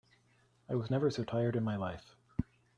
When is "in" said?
1.55-1.63